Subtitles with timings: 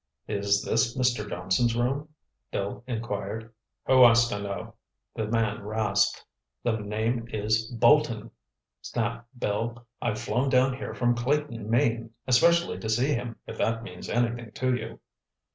[0.27, 1.29] "Is this Mr.
[1.29, 2.09] Johnson's room?"
[2.51, 3.53] Bill inquired.
[3.85, 4.73] "Who wants to know?"
[5.13, 6.25] the man rasped.
[6.63, 8.31] "The name is Bolton,"
[8.81, 9.85] snapped Bill.
[10.01, 14.51] "I've flown down here from Clayton, Maine, especially to see him if that means anything
[14.53, 14.99] to you."